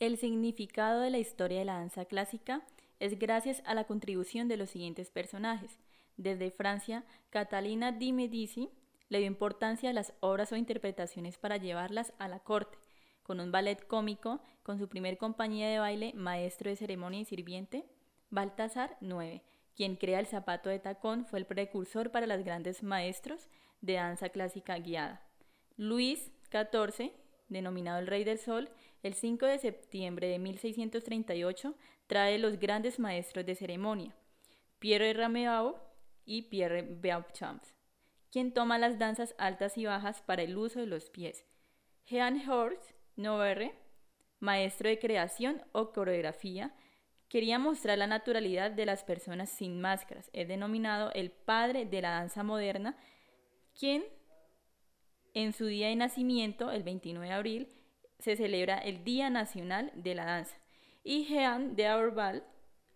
[0.00, 2.62] El significado de la historia de la danza clásica
[2.98, 5.78] es gracias a la contribución de los siguientes personajes.
[6.16, 8.70] Desde Francia, Catalina di Medici
[9.08, 12.78] le dio importancia a las obras o interpretaciones para llevarlas a la corte,
[13.22, 17.84] con un ballet cómico, con su primer compañía de baile, maestro de ceremonia y sirviente,
[18.30, 19.42] Baltasar IX,
[19.76, 23.48] quien crea el zapato de tacón, fue el precursor para los grandes maestros
[23.80, 25.22] de danza clásica guiada.
[25.76, 27.12] Luis XIV,
[27.48, 28.70] denominado el Rey del Sol,
[29.02, 31.74] el 5 de septiembre de 1638
[32.06, 34.14] trae los grandes maestros de ceremonia,
[34.78, 35.76] Pierre Rameau
[36.24, 37.62] y Pierre Beauchamp,
[38.30, 41.44] quien toma las danzas altas y bajas para el uso de los pies.
[42.06, 43.74] Jean Horst Noverre,
[44.40, 46.74] maestro de creación o coreografía,
[47.28, 50.30] quería mostrar la naturalidad de las personas sin máscaras.
[50.32, 52.96] Es denominado el padre de la danza moderna,
[53.78, 54.04] quien
[55.34, 57.68] en su día de nacimiento, el 29 de abril,
[58.18, 60.56] se celebra el Día Nacional de la Danza.
[61.02, 62.44] Y Jean de Auerval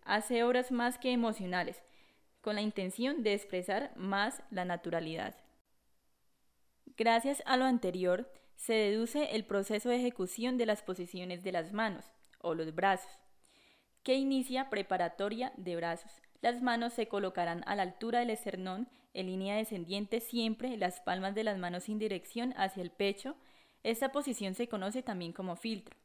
[0.03, 1.83] hace obras más que emocionales,
[2.41, 5.35] con la intención de expresar más la naturalidad.
[6.97, 11.71] Gracias a lo anterior, se deduce el proceso de ejecución de las posiciones de las
[11.71, 12.05] manos
[12.39, 13.11] o los brazos,
[14.03, 16.11] que inicia preparatoria de brazos.
[16.41, 21.35] Las manos se colocarán a la altura del esternón en línea descendiente siempre, las palmas
[21.35, 23.35] de las manos sin dirección hacia el pecho.
[23.83, 25.97] Esta posición se conoce también como filtro.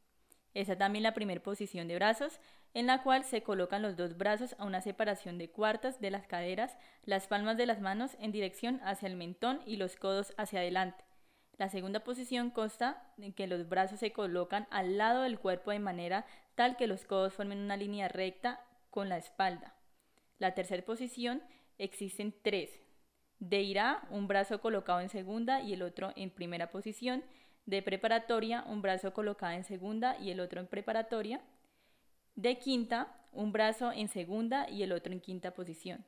[0.55, 2.41] Esa también la primera posición de brazos,
[2.75, 6.27] en la cual se colocan los dos brazos a una separación de cuartas de las
[6.27, 10.61] caderas, las palmas de las manos en dirección hacia el mentón y los codos hacia
[10.61, 11.05] adelante.
[11.57, 15.79] La segunda posición consta en que los brazos se colocan al lado del cuerpo de
[15.79, 16.27] manera
[16.57, 18.61] tal que los codos formen una línea recta
[18.91, 19.75] con la espalda.
[20.39, 21.43] La tercera posición
[21.79, 22.71] existen tres.
[23.39, 27.25] De irá, un brazo colocado en segunda y el otro en primera posición.
[27.67, 31.43] De preparatoria, un brazo colocado en segunda y el otro en preparatoria.
[32.35, 36.05] De quinta, un brazo en segunda y el otro en quinta posición.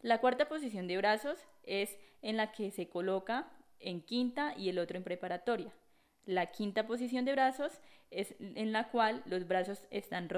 [0.00, 4.78] La cuarta posición de brazos es en la que se coloca en quinta y el
[4.78, 5.72] otro en preparatoria.
[6.24, 7.80] La quinta posición de brazos
[8.10, 10.28] es en la cual los brazos están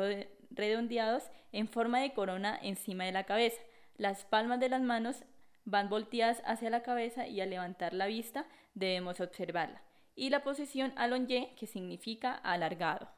[0.55, 3.61] redondeados en forma de corona encima de la cabeza.
[3.97, 5.25] Las palmas de las manos
[5.65, 9.83] van volteadas hacia la cabeza y al levantar la vista debemos observarla.
[10.15, 13.09] Y la posición allongé, que significa alargado.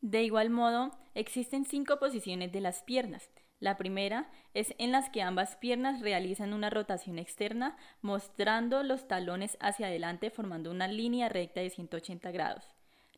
[0.00, 3.28] De igual modo, existen cinco posiciones de las piernas.
[3.60, 9.58] La primera es en las que ambas piernas realizan una rotación externa mostrando los talones
[9.60, 12.64] hacia adelante formando una línea recta de 180 grados.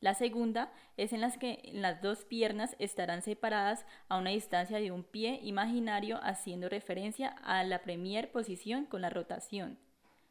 [0.00, 4.90] La segunda es en las que las dos piernas estarán separadas a una distancia de
[4.90, 9.78] un pie imaginario haciendo referencia a la premier posición con la rotación.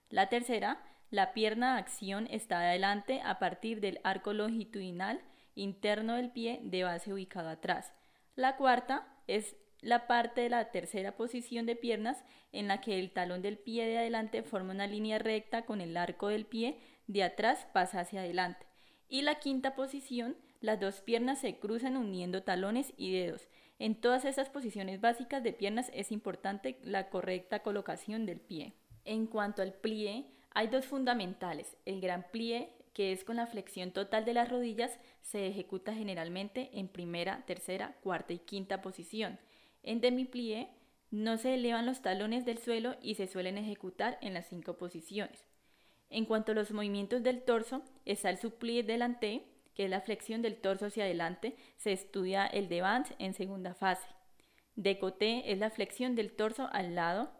[0.09, 0.81] La tercera,
[1.11, 5.21] la pierna acción está adelante a partir del arco longitudinal
[5.53, 7.93] interno del pie de base ubicado atrás.
[8.35, 13.11] La cuarta es la parte de la tercera posición de piernas en la que el
[13.11, 17.23] talón del pie de adelante forma una línea recta con el arco del pie de
[17.23, 18.68] atrás pasa hacia adelante.
[19.09, 23.49] Y la quinta posición, las dos piernas se cruzan uniendo talones y dedos.
[23.79, 28.73] En todas esas posiciones básicas de piernas es importante la correcta colocación del pie.
[29.05, 31.75] En cuanto al plie, hay dos fundamentales.
[31.85, 36.69] El gran plie, que es con la flexión total de las rodillas, se ejecuta generalmente
[36.73, 39.39] en primera, tercera, cuarta y quinta posición.
[39.81, 40.69] En demi-plié
[41.09, 45.45] no se elevan los talones del suelo y se suelen ejecutar en las cinco posiciones.
[46.09, 50.41] En cuanto a los movimientos del torso, está el supplié delante, que es la flexión
[50.41, 54.07] del torso hacia adelante, se estudia el devant en segunda fase.
[54.75, 57.31] Decoté es la flexión del torso al lado.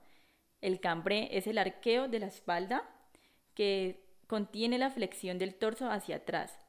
[0.62, 2.84] El cambré es el arqueo de la espalda,
[3.56, 6.60] que contiene la flexión del torso hacia atrás.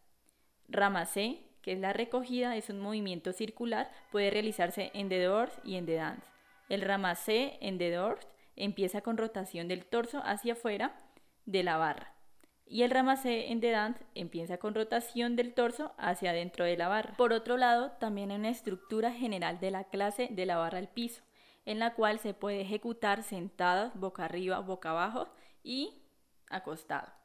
[0.69, 5.77] Ramassé que es la recogida, es un movimiento circular, puede realizarse en the doors y
[5.77, 6.27] en the dance.
[6.69, 10.95] El ramassé en the doors empieza con rotación del torso hacia afuera
[11.51, 12.15] de la barra.
[12.67, 16.87] Y el ramassé en the dance empieza con rotación del torso hacia adentro de la
[16.87, 17.17] barra.
[17.17, 20.89] Por otro lado, también hay una estructura general de la clase de la barra al
[20.89, 21.23] piso,
[21.67, 25.29] en la cual se puede ejecutar sentadas, boca arriba, boca abajo
[25.65, 26.05] y
[26.49, 27.20] acostado.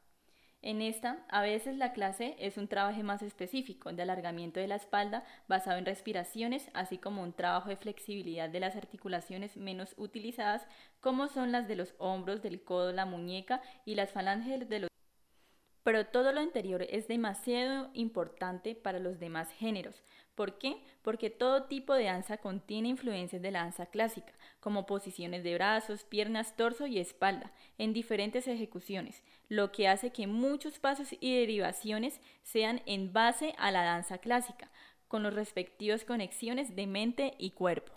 [0.62, 4.74] En esta, a veces la clase es un trabajo más específico de alargamiento de la
[4.76, 10.66] espalda basado en respiraciones, así como un trabajo de flexibilidad de las articulaciones menos utilizadas,
[11.00, 14.90] como son las de los hombros, del codo, la muñeca y las falanges de los
[15.86, 20.02] Pero todo lo anterior es demasiado importante para los demás géneros.
[20.34, 20.82] ¿Por qué?
[21.02, 26.02] Porque todo tipo de danza contiene influencias de la danza clásica, como posiciones de brazos,
[26.02, 32.20] piernas, torso y espalda, en diferentes ejecuciones, lo que hace que muchos pasos y derivaciones
[32.42, 34.72] sean en base a la danza clásica,
[35.06, 37.95] con los respectivos conexiones de mente y cuerpo.